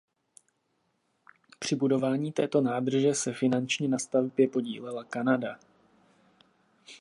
[1.59, 5.59] Při budování této nádrže se finančně na stavbě podílela Kanada.